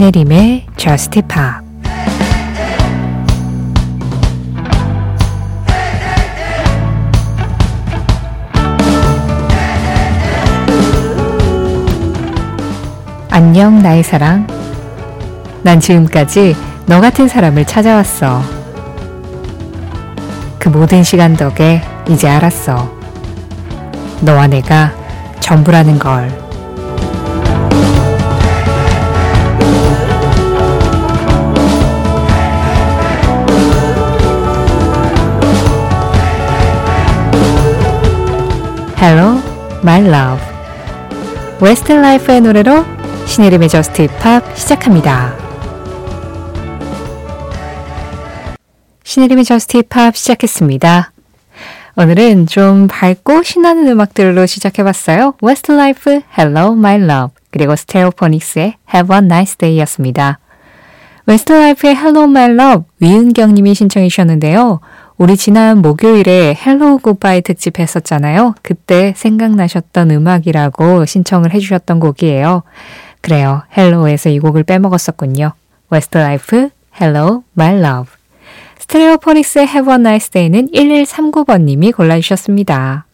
신혜림의 0.00 0.66
Just 0.78 1.20
안녕 13.28 13.82
나의 13.82 14.02
사랑. 14.02 14.46
난 15.62 15.78
지금까지 15.78 16.56
너 16.86 17.02
같은 17.02 17.28
사람을 17.28 17.66
찾아왔어. 17.66 18.42
그 20.58 20.70
모든 20.70 21.04
시간 21.04 21.36
덕에 21.36 21.82
이제 22.08 22.26
알았어. 22.26 22.90
너와 24.22 24.46
내가 24.46 24.94
전부라는 25.40 25.98
걸 25.98 26.49
Hello, 39.02 39.40
my 39.80 40.02
love. 40.02 40.44
Westlife의 41.58 42.42
노래로 42.42 42.84
신혜림의 43.24 43.70
Just 43.70 44.02
Pop 44.02 44.54
시작합니다. 44.54 45.32
신혜림의 49.02 49.44
Just 49.46 49.78
Pop 49.78 50.14
시작했습니다. 50.14 51.12
오늘은 51.96 52.46
좀 52.46 52.88
밝고 52.88 53.42
신나는 53.42 53.88
음악들로 53.88 54.44
시작해봤어요. 54.44 55.32
Westlife, 55.40 56.20
Hello, 56.38 56.72
my 56.72 56.96
love. 56.96 57.34
그리고 57.50 57.76
Stereophonics의 57.76 58.76
Have 58.94 59.16
a 59.16 59.24
nice 59.24 59.56
day 59.56 59.80
였습니다. 59.80 60.40
Westlife의 61.24 61.96
Hello, 61.96 62.24
my 62.24 62.50
love 62.50 62.84
위은경 63.00 63.54
님이 63.54 63.74
신청해 63.74 64.08
주셨는데요. 64.08 64.80
우리 65.20 65.36
지난 65.36 65.82
목요일에 65.82 66.54
Hello 66.54 67.00
Goodbye 67.00 67.42
특집 67.42 67.78
했었잖아요. 67.78 68.54
그때 68.62 69.12
생각나셨던 69.14 70.10
음악이라고 70.12 71.04
신청을 71.04 71.52
해주셨던 71.52 72.00
곡이에요. 72.00 72.62
그래요. 73.20 73.62
Hello에서 73.76 74.30
이 74.30 74.38
곡을 74.38 74.62
빼먹었었군요. 74.64 75.52
웨스트 75.90 76.16
라이프, 76.16 76.70
Hello, 76.98 77.42
my 77.52 77.78
love. 77.78 78.10
Stereophonics의 78.78 79.68
Have 79.68 79.92
a 79.92 79.96
Nice 79.96 80.30
Day는 80.30 80.68
1139번님이 80.70 81.94
골라주셨습니다. 81.94 83.04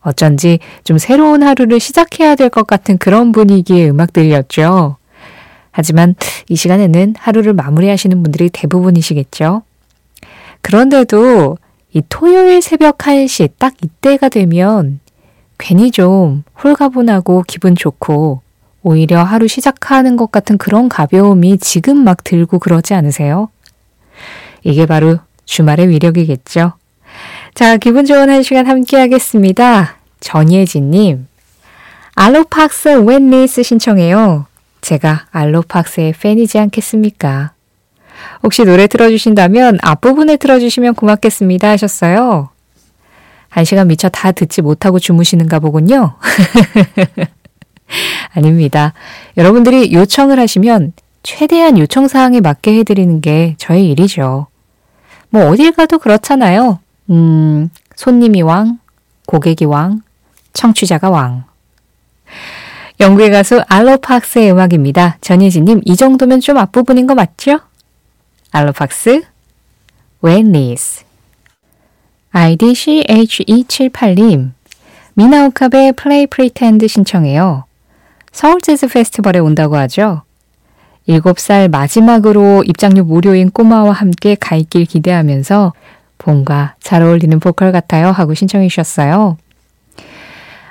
어쩐지 0.00 0.58
좀 0.82 0.98
새로운 0.98 1.44
하루를 1.44 1.78
시작해야 1.78 2.34
될 2.34 2.48
것 2.48 2.66
같은 2.66 2.98
그런 2.98 3.30
분위기의 3.30 3.90
음악들이었죠. 3.90 4.96
하지만 5.70 6.16
이 6.48 6.56
시간에는 6.56 7.14
하루를 7.16 7.52
마무리하시는 7.52 8.20
분들이 8.24 8.50
대부분이시겠죠. 8.50 9.62
그런데도 10.64 11.58
이 11.92 12.02
토요일 12.08 12.62
새벽 12.62 12.96
1시 12.96 13.52
딱 13.58 13.74
이때가 13.82 14.30
되면 14.30 14.98
괜히 15.58 15.90
좀 15.90 16.42
홀가분하고 16.62 17.44
기분 17.46 17.76
좋고 17.76 18.40
오히려 18.82 19.22
하루 19.22 19.46
시작하는 19.46 20.16
것 20.16 20.32
같은 20.32 20.56
그런 20.56 20.88
가벼움이 20.88 21.58
지금 21.58 22.02
막 22.02 22.24
들고 22.24 22.58
그러지 22.60 22.94
않으세요? 22.94 23.50
이게 24.62 24.86
바로 24.86 25.18
주말의 25.44 25.90
위력이겠죠. 25.90 26.72
자, 27.54 27.76
기분 27.76 28.06
좋은 28.06 28.30
한 28.30 28.42
시간 28.42 28.66
함께 28.66 28.96
하겠습니다. 28.96 29.98
전예진님, 30.20 31.28
알로팍스 32.14 33.02
웬리스 33.02 33.62
신청해요. 33.62 34.46
제가 34.80 35.26
알로팍스의 35.30 36.14
팬이지 36.18 36.58
않겠습니까? 36.58 37.53
혹시 38.42 38.64
노래 38.64 38.86
틀어주신다면 38.86 39.78
앞부분에 39.82 40.36
틀어주시면 40.36 40.94
고맙겠습니다 40.94 41.70
하셨어요. 41.70 42.50
한 43.48 43.64
시간 43.64 43.86
미처 43.86 44.08
다 44.08 44.32
듣지 44.32 44.62
못하고 44.62 44.98
주무시는가 44.98 45.60
보군요. 45.60 46.16
아닙니다. 48.34 48.92
여러분들이 49.36 49.92
요청을 49.92 50.40
하시면 50.40 50.92
최대한 51.22 51.78
요청 51.78 52.08
사항에 52.08 52.40
맞게 52.40 52.78
해드리는 52.78 53.20
게 53.20 53.54
저의 53.58 53.90
일이죠. 53.90 54.48
뭐 55.30 55.48
어딜 55.48 55.72
가도 55.72 55.98
그렇잖아요. 55.98 56.80
음, 57.10 57.70
손님이 57.96 58.42
왕, 58.42 58.78
고객이 59.26 59.64
왕, 59.64 60.02
청취자가 60.52 61.10
왕. 61.10 61.44
영국의 63.00 63.30
가수 63.30 63.60
알로 63.68 63.98
팍스의 63.98 64.52
음악입니다. 64.52 65.18
전예진님, 65.20 65.82
이 65.84 65.96
정도면 65.96 66.40
좀 66.40 66.58
앞부분인 66.58 67.06
거 67.06 67.14
맞죠? 67.14 67.60
알로팍스, 68.56 69.22
웬리스. 70.20 71.02
아이디 72.30 72.66
CH278님, 72.66 74.52
Mina 75.14 75.43
Okabe의 75.43 75.94
Play 75.96 76.28
Pretend 76.28 76.86
신청해요. 76.86 77.64
서울 78.30 78.60
재즈 78.60 78.86
페스티벌에 78.86 79.40
온다고 79.40 79.76
하죠. 79.78 80.22
7살 81.08 81.68
마지막으로 81.68 82.62
입장료 82.64 83.02
무료인 83.02 83.50
꼬마와 83.50 83.90
함께 83.90 84.36
가 84.36 84.54
있길 84.54 84.84
기대하면서 84.84 85.72
봄과 86.18 86.76
잘 86.78 87.02
어울리는 87.02 87.40
보컬 87.40 87.72
같아요 87.72 88.12
하고 88.12 88.34
신청해 88.34 88.68
주셨어요. 88.68 89.36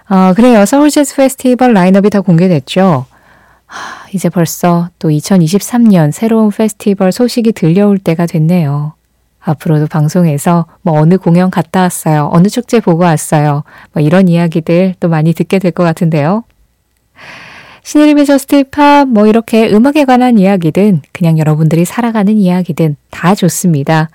어, 0.09 0.33
그래요. 0.33 0.65
서울 0.65 0.89
재즈 0.89 1.17
페스티벌 1.17 1.73
라인업이 1.73 2.09
다 2.09 2.21
공개됐죠. 2.21 3.07
이제 4.13 4.29
벌써 4.29 4.89
또 4.99 5.09
2023년 5.09 6.11
새로운 6.11 6.49
페스티벌 6.51 7.11
소식이 7.11 7.53
들려올 7.53 7.97
때가 7.97 8.25
됐네요. 8.25 8.93
앞으로도 9.39 9.87
방송에서 9.87 10.65
뭐 10.81 10.99
어느 10.99 11.17
공연 11.17 11.49
갔다 11.51 11.81
왔어요. 11.81 12.29
어느 12.31 12.47
축제 12.47 12.79
보고 12.79 13.03
왔어요. 13.03 13.63
뭐 13.91 14.01
이런 14.01 14.27
이야기들 14.27 14.95
또 14.99 15.09
많이 15.09 15.33
듣게 15.33 15.59
될 15.59 15.71
것 15.71 15.83
같은데요. 15.83 16.43
신혜림의 17.83 18.25
Just 18.25 18.63
Pop 18.69 19.05
뭐 19.09 19.27
이렇게 19.27 19.69
음악에 19.69 20.05
관한 20.05 20.37
이야기든 20.37 21.01
그냥 21.11 21.37
여러분들이 21.37 21.83
살아가는 21.83 22.37
이야기든 22.37 22.95
다 23.11 23.35
좋습니다. 23.35 24.09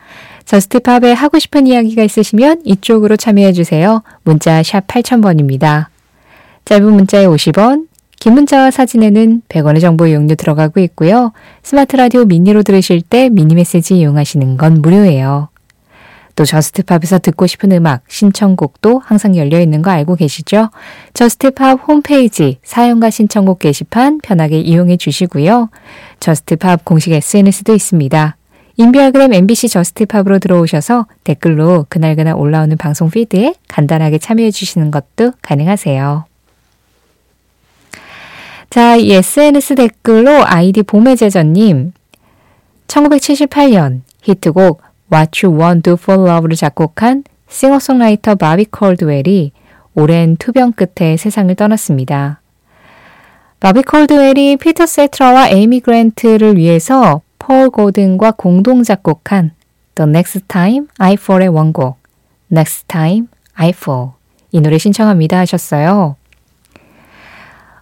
Just 0.46 0.80
Pop에 0.80 1.12
하고 1.12 1.38
싶은 1.38 1.66
이야기가 1.66 2.02
있으시면 2.02 2.62
이쪽으로 2.64 3.18
참여해 3.18 3.52
주세요. 3.52 4.02
문자 4.22 4.62
샵 4.62 4.86
8000번입니다. 4.86 5.86
짧은 6.64 6.90
문자에 6.90 7.26
50원, 7.26 7.86
긴 8.20 8.34
문자와 8.34 8.70
사진에는 8.70 9.42
100원의 9.48 9.80
정보 9.80 10.06
이용료 10.06 10.34
들어가고 10.34 10.80
있고요. 10.80 11.32
스마트 11.62 11.96
라디오 11.96 12.24
미니로 12.24 12.62
들으실 12.62 13.00
때 13.00 13.28
미니 13.28 13.54
메시지 13.54 13.96
이용하시는 13.98 14.56
건 14.56 14.82
무료예요. 14.82 15.48
또 16.34 16.44
Just 16.44 16.71
Pop에서 16.71 17.18
듣고 17.18 17.48
싶은 17.48 17.72
음악, 17.72 18.02
신청곡도 18.08 19.02
항상 19.04 19.36
열려 19.36 19.60
있는 19.60 19.82
거 19.82 19.90
알고 19.90 20.14
계시죠? 20.14 20.70
Just 21.12 21.51
Pop 21.51 21.80
홈페이지 21.88 22.58
사연과 22.62 23.10
신청곡 23.10 23.58
게시판 23.58 24.20
편하게 24.22 24.60
이용해 24.60 24.98
주시고요. 24.98 25.68
Just 26.20 26.57
Pop 26.57 26.84
공식 26.84 27.12
SNS도 27.12 27.74
있습니다. 27.74 28.36
인별그램 28.76 29.32
MBC 29.32 29.68
Just 29.68 29.94
Pop으로 29.94 30.38
들어오셔서 30.38 31.06
댓글로 31.24 31.86
그날그날 31.88 32.34
올라오는 32.36 32.76
방송 32.76 33.10
피드에 33.10 33.54
간단하게 33.66 34.18
참여해 34.18 34.52
주시는 34.52 34.92
것도 34.92 35.32
가능하세요. 35.42 36.27
자, 38.70 38.96
이 38.96 39.12
SNS 39.12 39.76
댓글로 39.76 40.44
아이디 40.44 40.82
봄의 40.82 41.16
제전님, 41.16 41.92
1978년 42.86 44.02
히트곡 44.22 44.82
What 45.10 45.46
You 45.46 45.58
Won't 45.58 45.82
Do 45.84 45.94
For 45.94 46.20
Love를 46.28 46.54
작곡한 46.54 47.24
싱어송라이터 47.48 48.34
바비 48.34 48.66
콜드웰이 48.66 49.52
오랜 49.94 50.36
투병 50.36 50.72
끝에 50.72 51.16
세상을 51.16 51.54
떠났습니다. 51.54 52.42
바비 53.58 53.82
콜드웰이 53.82 54.58
피터 54.58 54.84
세테라와 54.84 55.48
에이미 55.48 55.80
그랜트를 55.80 56.58
위해서 56.58 57.22
폴 57.38 57.70
고든과 57.70 58.32
공동 58.32 58.82
작곡한 58.82 59.52
The 59.94 60.08
Next 60.10 60.40
Time 60.46 60.88
I 60.98 61.14
Fall의 61.14 61.48
원곡 61.48 61.96
Next 62.52 62.84
Time 62.86 63.28
I 63.54 63.70
Fall 63.70 64.10
이 64.52 64.60
노래 64.60 64.76
신청합니다 64.76 65.38
하셨어요. 65.38 66.17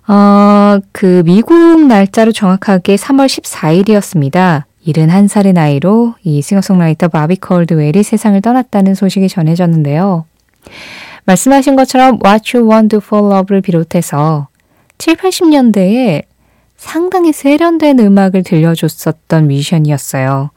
어, 0.08 0.78
그 0.92 1.22
미국 1.24 1.86
날짜로 1.86 2.32
정확하게 2.32 2.96
3월 2.96 3.26
14일이었습니다. 3.26 4.64
71살의 4.86 5.52
나이로 5.52 6.14
이 6.22 6.42
싱어송라이터 6.42 7.08
바비 7.08 7.36
콜드웰이 7.36 8.04
세상을 8.04 8.40
떠났다는 8.40 8.94
소식이 8.94 9.28
전해졌는데요. 9.28 10.24
말씀하신 11.24 11.74
것처럼 11.74 12.20
What 12.24 12.56
You 12.56 12.70
Want 12.70 12.96
for 12.96 13.32
Love를 13.32 13.62
비롯해서 13.62 14.46
7, 14.98 15.16
80년대에 15.16 16.22
상당히 16.76 17.32
세련된 17.32 17.98
음악을 17.98 18.44
들려줬었던 18.44 19.48
뮤지션이었어요. 19.48 20.50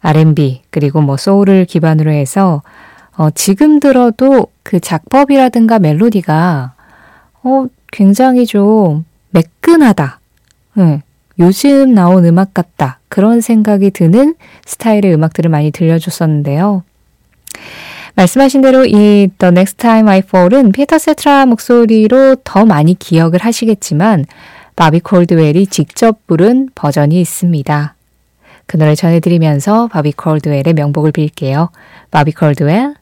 R&B 0.00 0.62
그리고 0.70 1.00
뭐 1.00 1.16
소울을 1.16 1.64
기반으로 1.64 2.12
해서 2.12 2.62
어, 3.16 3.30
지금 3.30 3.80
들어도 3.80 4.46
그 4.62 4.78
작법이라든가 4.78 5.80
멜로디가 5.80 6.74
어, 7.42 7.66
굉장히 7.96 8.44
좀 8.44 9.06
매끈하다. 9.30 10.20
네. 10.74 11.02
요즘 11.38 11.94
나온 11.94 12.26
음악 12.26 12.52
같다. 12.52 12.98
그런 13.08 13.40
생각이 13.40 13.90
드는 13.90 14.34
스타일의 14.66 15.14
음악들을 15.14 15.48
많이 15.48 15.70
들려줬었는데요. 15.70 16.84
말씀하신 18.14 18.60
대로 18.60 18.84
이 18.84 19.30
The 19.38 19.50
Next 19.50 19.78
Time 19.78 20.10
I 20.10 20.18
Fall은 20.18 20.72
피터 20.72 20.98
세트라 20.98 21.46
목소리로 21.46 22.36
더 22.44 22.66
많이 22.66 22.98
기억을 22.98 23.38
하시겠지만 23.40 24.26
바비 24.74 25.00
콜드웰이 25.00 25.66
직접 25.68 26.26
부른 26.26 26.68
버전이 26.74 27.18
있습니다. 27.18 27.94
그 28.66 28.76
노래 28.76 28.94
전해드리면서 28.94 29.86
바비 29.86 30.12
콜드웰의 30.12 30.74
명복을 30.74 31.12
빌게요. 31.12 31.70
바비 32.10 32.32
콜드웰, 32.32 32.92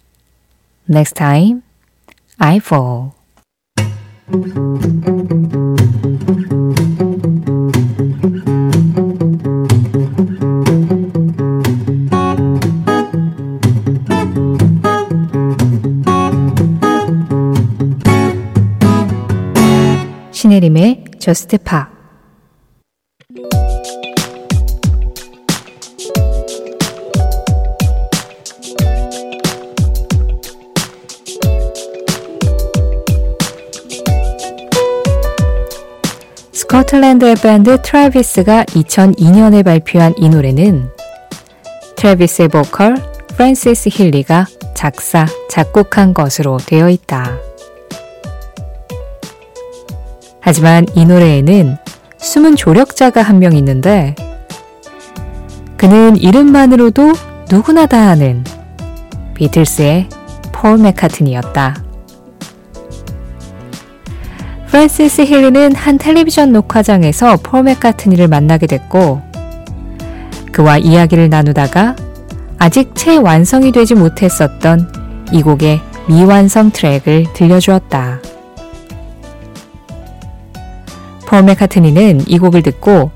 Next 0.89 1.15
Time 1.15 1.63
I 2.39 2.59
Fall. 2.59 3.24
신혜림의 20.33 21.05
저스트 21.19 21.59
파 21.59 21.91
스코틀랜드의 36.75 37.37
밴드 37.37 37.81
Travis가 37.83 38.65
2002년에 38.65 39.65
발표한 39.65 40.13
이 40.17 40.29
노래는 40.29 40.91
Travis의 41.95 42.49
보컬 42.49 42.97
프랜시스 43.29 43.91
힐리가 43.93 44.47
작사, 44.75 45.25
작곡한 45.49 46.15
것으로 46.15 46.57
되어 46.57 46.91
있다. 46.91 47.37
하지만 50.41 50.85
이 50.97 51.05
노래에는 51.05 51.77
숨은 52.19 52.57
조력자가 52.57 53.23
한 53.23 53.39
명 53.39 53.53
있는데 53.53 54.17
그는 55.77 56.17
이름만으로도 56.17 57.13
누구나 57.53 57.87
다 57.87 58.09
아는 58.09 58.43
비틀스의 59.35 60.09
폴 60.51 60.79
맥카트니였다. 60.79 61.84
프란시스 64.75 65.23
힐리는 65.23 65.73
한 65.77 65.99
텔레비전 65.99 66.53
녹화장에서 66.53 67.37
폴 67.45 67.63
맥카트니를 67.63 68.27
만나게 68.27 68.67
됐고 68.67 69.23
그와 70.51 70.79
이야기를 70.79 71.29
나누다가 71.29 71.95
아직 72.59 72.97
채 72.97 73.17
완성이 73.17 73.71
되지 73.71 73.95
못했었던 73.95 75.25
이 75.31 75.43
곡의 75.43 75.81
미완성 76.09 76.73
트랙을 76.73 77.27
들려주었다. 77.35 78.19
폴 81.29 81.45
맥카트니는 81.45 82.25
이 82.27 82.39
곡을 82.41 82.63
듣고 82.63 83.13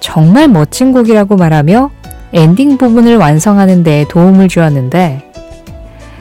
정말 0.00 0.48
멋진 0.48 0.92
곡이라고 0.94 1.36
말하며 1.36 1.90
엔딩 2.32 2.78
부분을 2.78 3.18
완성하는 3.18 3.82
데 3.82 4.06
도움을 4.08 4.48
주었는데 4.48 5.30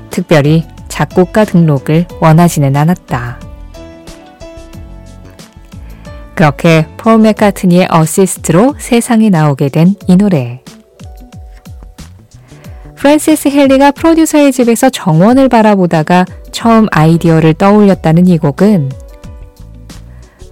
특별히 0.09 0.65
작곡가 0.89 1.45
등록을 1.45 2.07
원하지는 2.19 2.75
않았다. 2.75 3.44
그렇게 6.35 6.85
폴 6.97 7.19
맥카트니의 7.19 7.87
어시스트로 7.89 8.75
세상에 8.77 9.29
나오게 9.29 9.69
된 9.69 9.95
이 10.07 10.17
노래. 10.17 10.61
프랜시스 12.95 13.49
힐리가 13.49 13.91
프로듀서의 13.91 14.51
집에서 14.51 14.89
정원을 14.89 15.47
바라보다가 15.47 16.25
처음 16.51 16.87
아이디어를 16.91 17.53
떠올렸다는 17.53 18.27
이 18.27 18.37
곡은 18.37 18.89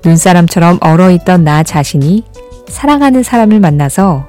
눈사람처럼 0.06 0.78
얼어있던 0.82 1.44
나 1.44 1.64
자신이 1.64 2.24
사랑하는 2.68 3.24
사람을 3.24 3.60
만나서 3.60 4.28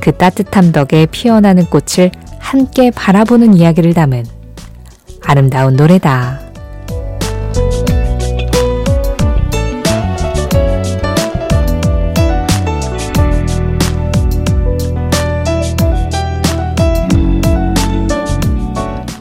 그 0.00 0.12
따뜻함 0.12 0.72
덕에 0.72 1.06
피어나는 1.06 1.66
꽃을 1.66 2.10
함께 2.38 2.90
바라보는 2.90 3.54
이야기를 3.54 3.94
담은 3.94 4.24
아름다운 5.22 5.76
노래다. 5.76 6.47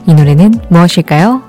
이 0.08 0.14
노래는 0.14 0.54
무엇일까요? 0.70 1.44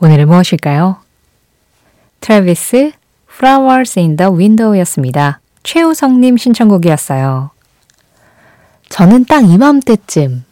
오늘은 0.00 0.26
무엇일까요? 0.26 0.96
Travis 2.20 2.92
Flowers 3.30 3.98
in 3.98 4.16
the 4.16 4.32
Window였습니다. 4.32 5.40
최우성님 5.64 6.38
신청곡이었어요. 6.38 7.50
저는 8.88 9.26
딱 9.26 9.44
이맘때쯤 9.44 10.44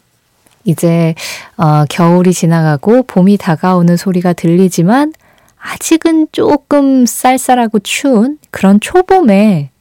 이제 0.65 1.15
어, 1.57 1.85
겨울이 1.89 2.33
지나가고 2.33 3.01
봄이 3.07 3.37
다가오는 3.37 3.97
소리가 3.97 4.33
들리지만 4.33 5.11
아직은 5.59 6.27
조금 6.31 7.07
쌀쌀하고 7.07 7.79
추운 7.79 8.37
그런 8.51 8.79
초봄에 8.79 9.71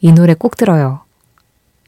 이 0.00 0.12
노래 0.12 0.34
꼭 0.34 0.56
들어요. 0.56 1.02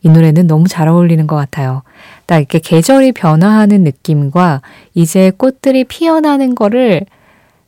이 0.03 0.09
노래는 0.09 0.47
너무 0.47 0.67
잘 0.69 0.89
어울리는 0.89 1.27
것 1.27 1.37
같아요. 1.37 1.83
딱 2.27 2.39
이렇게 2.39 2.59
계절이 2.59 3.13
변화하는 3.13 3.85
느낌과 3.85 4.63
이제 4.95 5.31
꽃들이 5.37 5.85
피어나는 5.85 6.55
거를 6.55 7.03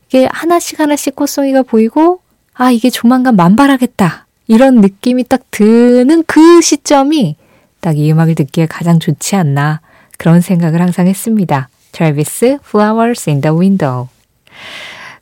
이게 0.08 0.28
하나씩 0.30 0.80
하나씩 0.80 1.16
꽃송이가 1.16 1.62
보이고 1.62 2.20
아 2.54 2.70
이게 2.70 2.90
조만간 2.90 3.36
만발하겠다 3.36 4.26
이런 4.46 4.80
느낌이 4.80 5.24
딱 5.24 5.42
드는 5.50 6.24
그 6.26 6.60
시점이 6.60 7.36
딱 7.80 7.96
이 7.96 8.12
음악을 8.12 8.34
듣기에 8.34 8.66
가장 8.66 8.98
좋지 8.98 9.36
않나 9.36 9.80
그런 10.18 10.40
생각을 10.40 10.80
항상 10.80 11.08
했습니다. 11.08 11.68
트래비스 11.92 12.58
Flowers 12.64 13.28
in 13.28 13.40
the 13.40 13.56
Window 13.56 14.08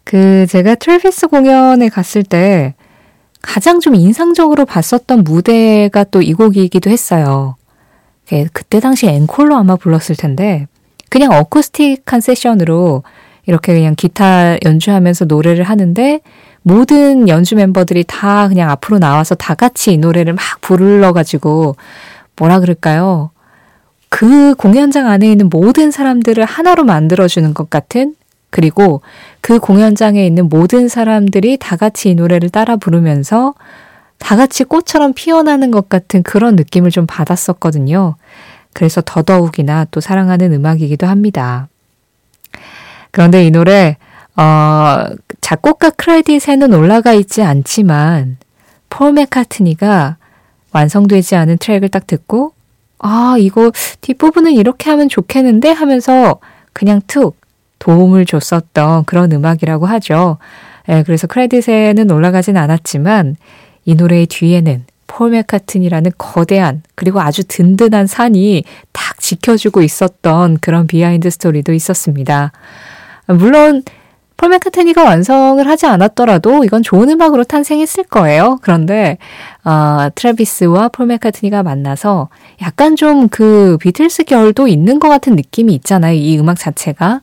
그 0.04 0.46
제가 0.48 0.74
트래비스 0.76 1.28
공연에 1.28 1.88
갔을 1.88 2.22
때 2.22 2.74
가장 3.42 3.80
좀 3.80 3.94
인상적으로 3.94 4.64
봤었던 4.64 5.24
무대가 5.24 6.04
또 6.04 6.22
이 6.22 6.32
곡이기도 6.34 6.90
했어요. 6.90 7.56
그때 8.52 8.78
당시 8.78 9.08
앵콜로 9.08 9.56
아마 9.56 9.74
불렀을 9.74 10.14
텐데 10.14 10.66
그냥 11.08 11.32
어쿠스틱한 11.32 12.20
세션으로 12.20 13.02
이렇게 13.46 13.72
그냥 13.74 13.94
기타 13.96 14.56
연주하면서 14.64 15.24
노래를 15.24 15.64
하는데 15.64 16.20
모든 16.62 17.28
연주 17.28 17.56
멤버들이 17.56 18.04
다 18.06 18.46
그냥 18.46 18.70
앞으로 18.70 18.98
나와서 19.00 19.34
다 19.34 19.54
같이 19.54 19.94
이 19.94 19.98
노래를 19.98 20.34
막 20.34 20.44
불러가지고 20.60 21.74
뭐라 22.36 22.60
그럴까요? 22.60 23.30
그 24.08 24.54
공연장 24.54 25.08
안에 25.08 25.30
있는 25.30 25.48
모든 25.48 25.90
사람들을 25.90 26.44
하나로 26.44 26.84
만들어주는 26.84 27.52
것 27.54 27.70
같은 27.70 28.14
그리고 28.50 29.00
그 29.40 29.58
공연장에 29.58 30.26
있는 30.26 30.48
모든 30.48 30.88
사람들이 30.88 31.56
다 31.56 31.76
같이 31.76 32.10
이 32.10 32.14
노래를 32.14 32.50
따라 32.50 32.76
부르면서 32.76 33.54
다 34.18 34.36
같이 34.36 34.64
꽃처럼 34.64 35.14
피어나는 35.14 35.70
것 35.70 35.88
같은 35.88 36.22
그런 36.22 36.56
느낌을 36.56 36.90
좀 36.90 37.06
받았었거든요. 37.06 38.16
그래서 38.72 39.02
더더욱이나 39.04 39.86
또 39.90 40.00
사랑하는 40.00 40.52
음악이기도 40.52 41.06
합니다. 41.06 41.68
그런데 43.10 43.44
이 43.44 43.50
노래, 43.50 43.96
어, 44.36 45.06
작곡가 45.40 45.90
크레딧에는 45.90 46.72
올라가 46.74 47.12
있지 47.12 47.42
않지만, 47.42 48.36
폴 48.88 49.12
맥카트니가 49.12 50.16
완성되지 50.72 51.34
않은 51.36 51.58
트랙을 51.58 51.88
딱 51.88 52.06
듣고, 52.06 52.52
아, 52.98 53.36
이거 53.38 53.72
뒷부분은 54.02 54.52
이렇게 54.52 54.90
하면 54.90 55.08
좋겠는데 55.08 55.70
하면서 55.70 56.38
그냥 56.72 57.00
툭 57.06 57.39
도움을 57.80 58.24
줬었던 58.26 59.04
그런 59.06 59.32
음악이라고 59.32 59.86
하죠. 59.86 60.38
예, 60.88 61.02
그래서 61.04 61.26
크레딧에는 61.26 62.10
올라가진 62.10 62.56
않았지만 62.56 63.36
이 63.84 63.94
노래의 63.96 64.26
뒤에는 64.26 64.84
폴 65.08 65.30
맥카트니라는 65.30 66.12
거대한 66.16 66.82
그리고 66.94 67.20
아주 67.20 67.42
든든한 67.42 68.06
산이 68.06 68.62
딱 68.92 69.18
지켜주고 69.18 69.82
있었던 69.82 70.58
그런 70.60 70.86
비하인드 70.86 71.28
스토리도 71.30 71.72
있었습니다. 71.72 72.52
물론 73.26 73.82
폴 74.36 74.48
맥카트니가 74.50 75.04
완성을 75.04 75.66
하지 75.66 75.84
않았더라도 75.84 76.64
이건 76.64 76.82
좋은 76.82 77.10
음악으로 77.10 77.44
탄생했을 77.44 78.04
거예요. 78.04 78.58
그런데 78.62 79.18
어, 79.64 80.08
트래비스와 80.14 80.88
폴 80.88 81.06
맥카트니가 81.06 81.62
만나서 81.62 82.28
약간 82.62 82.96
좀 82.96 83.28
그 83.28 83.76
비틀스 83.80 84.24
결도 84.24 84.66
있는 84.68 84.98
것 84.98 85.08
같은 85.08 85.36
느낌이 85.36 85.74
있잖아요. 85.74 86.14
이 86.14 86.38
음악 86.38 86.58
자체가. 86.58 87.20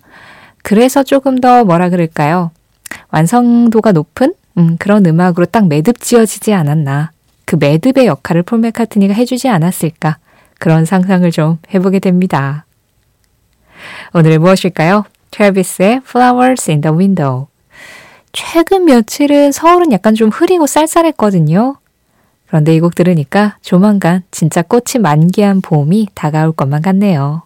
그래서 0.68 1.02
조금 1.02 1.40
더 1.40 1.64
뭐라 1.64 1.88
그럴까요? 1.88 2.52
완성도가 3.10 3.94
높은 3.94 4.34
음, 4.58 4.76
그런 4.78 5.06
음악으로 5.06 5.46
딱 5.46 5.66
매듭 5.70 6.02
지어지지 6.02 6.54
않았나. 6.54 7.12
그 7.46 7.56
매듭의 7.56 8.06
역할을 8.06 8.44
폴 8.44 8.60
맥카트니가 8.60 9.14
해주지 9.14 9.48
않았을까. 9.48 10.18
그런 10.60 10.84
상상을 10.84 11.32
좀 11.32 11.58
해보게 11.74 12.00
됩니다. 12.00 12.66
오늘은 14.14 14.42
무엇일까요? 14.42 15.06
트래비스의 15.32 16.02
Flowers 16.06 16.70
in 16.70 16.82
the 16.82 16.94
Window. 16.94 17.48
최근 18.34 18.84
며칠은 18.84 19.54
서울은 19.54 19.94
약간 19.94 20.16
좀 20.16 20.28
흐리고 20.30 20.68
쌀쌀했거든요. 20.68 21.78
그런데 22.48 22.76
이 22.76 22.82
곡 22.82 22.94
들으니까 22.94 23.56
조만간 23.62 24.24
진짜 24.32 24.64
꽃이 24.64 25.02
만개한 25.02 25.62
봄이 25.62 26.10
다가올 26.14 26.52
것만 26.52 26.82
같네요. 26.82 27.44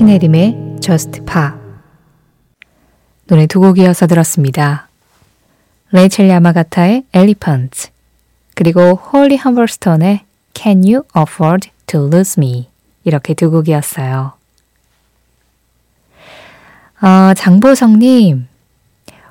신혜림의 0.00 0.76
Just 0.82 1.24
Pop 1.24 1.52
노래 3.28 3.46
두 3.46 3.60
곡 3.60 3.78
이어서 3.78 4.06
들었습니다. 4.06 4.88
레이첼 5.90 6.28
야마가타의 6.28 7.04
Elephant 7.14 7.88
그리고 8.54 8.92
홀리 8.92 9.36
험버스톤의 9.36 10.20
Can 10.52 10.82
You 10.84 11.04
Afford 11.16 11.70
to 11.86 12.08
Lose 12.08 12.34
Me 12.36 12.68
이렇게 13.04 13.32
두 13.32 13.50
곡이었어요. 13.50 14.34
아, 17.00 17.34
장보성님 17.34 18.48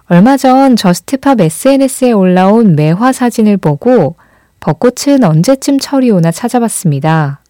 얼마 0.07 0.35
전 0.35 0.75
Just 0.75 1.13
Pop 1.13 1.41
SNS에 1.41 2.11
올라온 2.11 2.75
매화 2.75 3.11
사진을 3.13 3.57
보고 3.57 4.15
벚꽃은 4.61 5.23
언제쯤 5.23 5.77
철이 5.77 6.09
오나 6.09 6.31
찾아봤습니다. 6.31 7.41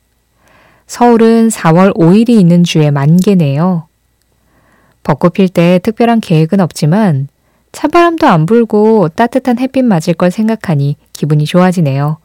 서울은 0.88 1.50
4월 1.50 1.96
5일이 1.96 2.30
있는 2.30 2.64
주에 2.64 2.92
만개네요. 2.92 3.88
벚꽃 5.04 5.34
필 5.34 5.50
때 5.50 5.80
특별한 5.84 6.20
계획은 6.20 6.60
없지만 6.60 7.28
찬바람도 7.72 8.28
안 8.28 8.46
불고 8.46 9.10
따뜻한 9.10 9.60
햇빛 9.60 9.84
맞을 9.84 10.14
걸 10.14 10.32
생각하니 10.32 10.96
기분이 11.14 11.46
좋아지네요. 11.46 12.18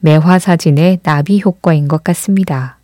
매화 0.00 0.38
사진의 0.38 1.00
나비 1.02 1.40
효과인 1.44 1.88
것 1.88 2.04
같습니다. 2.04 2.78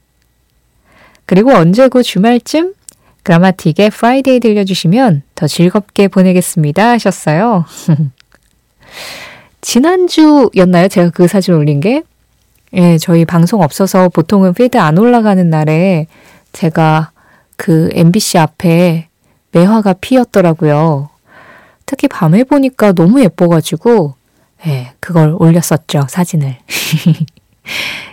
그리고 1.26 1.52
언제고 1.52 2.02
주말쯤 2.02 2.75
그라마틱의 3.23 3.90
Friday 3.90 4.40
들려주시면 4.40 5.23
더 5.34 5.46
즐겁게 5.46 6.08
보내겠습니다 6.08 6.90
하셨어요. 6.90 7.64
지난주였나요? 9.62 10.88
제가 10.88 11.11
그 11.11 11.26
사진 11.26 11.54
올린 11.54 11.80
게? 11.80 12.02
예, 12.75 12.99
저희 12.99 13.25
방송 13.25 13.62
없어서 13.62 14.09
보통은 14.09 14.52
피드 14.52 14.78
안 14.78 14.99
올라가는 14.99 15.49
날에 15.49 16.09
제가 16.52 17.12
그 17.57 17.88
MBC 17.93 18.38
앞에 18.38 19.09
매화가 19.52 19.95
피었더라고요. 19.95 21.09
특히 21.87 22.09
밤에 22.09 22.43
보니까 22.43 22.93
너무 22.93 23.23
예뻐가지고, 23.23 24.14
예, 24.66 24.93
그걸 24.99 25.37
올렸었죠, 25.38 26.07
사진을. 26.09 26.57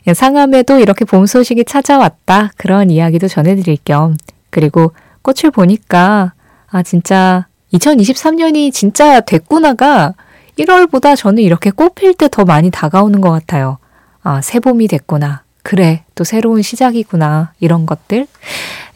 예, 0.05 0.13
상암에도 0.13 0.77
이렇게 0.79 1.05
봄 1.05 1.25
소식이 1.25 1.65
찾아왔다. 1.65 2.51
그런 2.57 2.91
이야기도 2.91 3.27
전해드릴 3.27 3.77
겸, 3.83 4.15
그리고 4.51 4.93
꽃을 5.23 5.49
보니까, 5.51 6.33
아, 6.69 6.83
진짜 6.83 7.47
2023년이 7.73 8.71
진짜 8.71 9.21
됐구나가 9.21 10.13
1월보다 10.59 11.15
저는 11.15 11.41
이렇게 11.41 11.71
꽃필 11.71 12.13
때 12.13 12.27
더 12.27 12.45
많이 12.45 12.69
다가오는 12.69 13.21
것 13.21 13.31
같아요. 13.31 13.77
아, 14.23 14.41
새봄이 14.41 14.87
됐구나. 14.87 15.43
그래, 15.63 16.03
또 16.15 16.23
새로운 16.23 16.61
시작이구나. 16.61 17.53
이런 17.59 17.85
것들. 17.85 18.27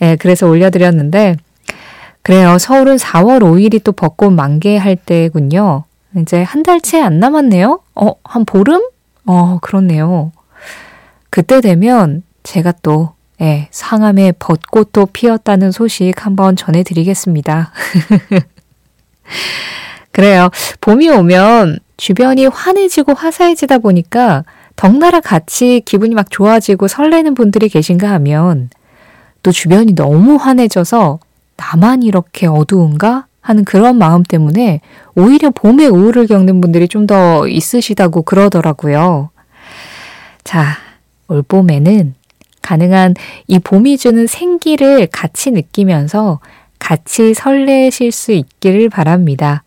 예, 0.01 0.15
그래서 0.17 0.48
올려드렸는데, 0.48 1.38
그래요. 2.22 2.58
서울은 2.58 2.98
4월 2.98 3.41
5일이 3.41 3.84
또 3.84 3.91
벚꽃 3.91 4.34
만개할 4.34 4.96
때군요. 4.96 5.84
이제 6.17 6.41
한 6.41 6.63
달째 6.63 7.01
안 7.01 7.20
남았네요? 7.20 7.82
어, 7.96 8.12
한 8.24 8.46
보름? 8.46 8.82
어, 9.25 9.60
그렇네요. 9.62 10.32
그때 11.29 11.62
되면 11.62 12.24
제가 12.44 12.74
또, 12.82 13.13
예, 13.41 13.67
상암에 13.72 14.34
벚꽃도 14.39 15.08
피었다는 15.08 15.72
소식 15.72 16.25
한번 16.25 16.55
전해드리겠습니다. 16.55 17.72
그래요. 20.12 20.50
봄이 20.79 21.10
오면 21.10 21.79
주변이 21.98 22.46
환해지고 22.46 23.13
화사해지다 23.13 23.79
보니까 23.79 24.46
덩나라 24.75 25.22
같이 25.22 25.82
기분이 25.86 26.15
막 26.15 26.29
좋아지고 26.29 26.88
설레는 26.88 27.34
분들이 27.34 27.70
계신가 27.70 28.10
하면 28.12 28.70
또 29.44 29.51
주변이 29.51 29.94
너무 29.96 30.36
환해져서 30.36 31.20
나만 31.58 32.03
이렇게 32.03 32.48
어두운가 32.48 33.27
하는 33.41 33.63
그런 33.63 33.98
마음 33.98 34.24
때문에 34.24 34.82
오히려 35.15 35.51
봄에 35.51 35.86
우울을 35.86 36.27
겪는 36.27 36.62
분들이 36.62 36.88
좀 36.88 37.05
더 37.05 37.48
있으시다고 37.48 38.24
그러더라고요. 38.24 39.29
자, 40.44 40.77
올 41.27 41.44
봄에는 41.44 42.15
가능한 42.62 43.13
이 43.48 43.60
봄이 43.60 43.98
주는 43.98 44.25
생기를 44.25 45.08
같이 45.08 45.51
느끼면서 45.51 46.39
같이 46.79 47.36
설레실 47.36 48.12
수 48.12 48.32
있기를 48.32 48.89
바랍니다. 48.89 49.63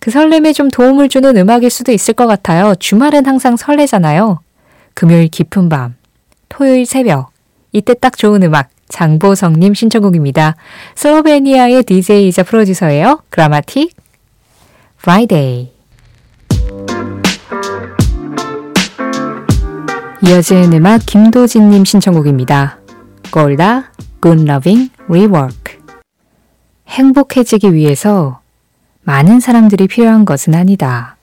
그 0.00 0.10
설렘에 0.10 0.54
좀 0.54 0.68
도움을 0.68 1.10
주는 1.10 1.36
음악일 1.36 1.68
수도 1.68 1.92
있을 1.92 2.14
것 2.14 2.26
같아요. 2.26 2.74
주말은 2.74 3.26
항상 3.26 3.56
설레잖아요. 3.56 4.40
금요일 4.98 5.28
깊은 5.28 5.68
밤, 5.68 5.94
토요일 6.48 6.84
새벽, 6.84 7.30
이때 7.70 7.94
딱 7.94 8.18
좋은 8.18 8.42
음악, 8.42 8.68
장보성님 8.88 9.72
신청곡입니다. 9.72 10.56
슬로베니아의 10.96 11.84
DJ이자 11.84 12.42
프로듀서예요. 12.42 13.22
그라마틱, 13.30 13.94
Friday. 14.98 15.70
이어지는 20.26 20.72
음악 20.72 21.06
김도진님 21.06 21.84
신청곡입니다. 21.84 22.80
골다, 23.30 23.92
Good 24.20 24.50
Loving, 24.50 24.90
Rework. 25.08 25.78
행복해지기 26.88 27.72
위해서 27.72 28.40
많은 29.02 29.38
사람들이 29.38 29.86
필요한 29.86 30.24
것은 30.24 30.56
아니다. 30.56 31.16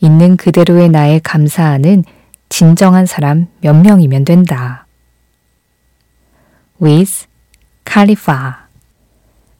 있는 0.00 0.36
그대로의 0.36 0.90
나에 0.90 1.20
감사하는 1.20 2.04
진정한 2.48 3.06
사람 3.06 3.46
몇 3.60 3.74
명이면 3.74 4.24
된다. 4.24 4.86
with 6.80 7.26
Khalifa 7.84 8.68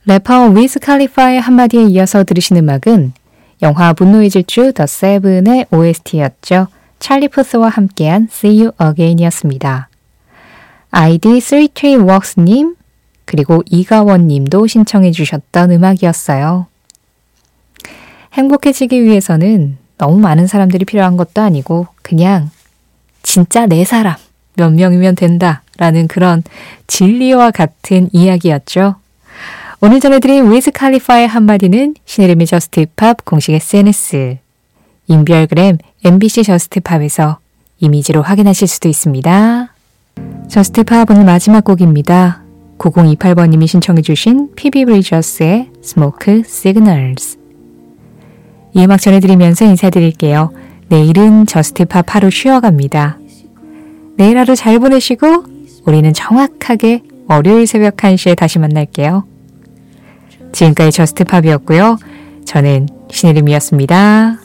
래퍼 0.09 0.47
위즈 0.49 0.79
칼리파의 0.79 1.39
한마디에 1.41 1.83
이어서 1.83 2.25
들으신 2.25 2.57
음악은 2.57 3.13
영화 3.61 3.93
분노의 3.93 4.31
질주 4.31 4.73
더 4.73 4.87
세븐의 4.87 5.67
OST였죠. 5.71 6.69
찰리 6.99 7.29
푸스와 7.29 7.69
함께한 7.69 8.29
See 8.31 8.59
You 8.59 8.73
Again이었습니다. 8.81 9.89
아이디 10.91 11.29
33works님 11.29 12.77
그리고 13.27 13.63
이가원님도 13.67 14.67
신청해 14.67 15.11
주셨던 15.11 15.73
음악이었어요. 15.73 16.67
행복해지기 18.33 19.05
위해서는 19.05 19.77
너무 19.99 20.19
많은 20.19 20.47
사람들이 20.47 20.87
필요한 20.87 21.19
것도 21.19 21.43
아니고 21.43 21.89
그냥 22.01 22.51
진짜 23.39 23.67
내 23.67 23.85
사람 23.85 24.17
몇 24.57 24.73
명이면 24.73 25.15
된다 25.15 25.63
라는 25.77 26.09
그런 26.09 26.43
진리와 26.89 27.53
같은 27.53 28.09
이야기였죠. 28.13 28.97
오늘 29.81 30.01
전해드린 30.01 30.51
위즈 30.51 30.73
칼리파의 30.73 31.29
한마디는 31.29 31.95
신혜림의 32.05 32.49
Just 32.49 32.92
Pop 32.92 33.25
공식 33.25 33.53
SNS, 33.53 34.39
인별그램 35.07 35.79
MBC 36.05 36.43
Just 36.43 36.81
Pop에서 36.81 37.39
이미지로 37.79 38.23
확인하실 38.23 38.67
수도 38.67 38.89
있습니다. 38.89 39.73
Just 40.49 40.83
Pop 40.83 41.09
오늘 41.09 41.23
마지막 41.23 41.63
곡입니다. 41.63 42.43
9028번님이 42.79 43.69
신청해 43.69 44.03
주신 44.03 44.53
피비 44.57 44.85
브리저스의 44.85 45.71
Smoke 45.85 46.41
Signals. 46.41 47.39
이 48.75 48.83
음악 48.83 49.01
전해드리면서 49.01 49.65
인사드릴게요. 49.65 50.51
내일은 50.89 51.47
Just 51.47 51.87
Pop 51.87 52.17
하루 52.17 52.31
쉬어갑니다. 52.31 53.19
내일 54.19 54.37
하루 54.37 54.57
잘 54.57 54.81
보내시고 54.81 55.45
우리는 55.87 56.13
정확하게 56.13 57.03
월요일 57.29 57.69
새벽 57.69 57.97
1시에 57.97 58.37
다시 58.37 58.59
만날게요. 58.59 59.25
지금까지 60.51 60.91
저스트팝이었고요. 60.91 61.99
저는 62.45 62.89
신혜림이었습니다. 63.13 64.41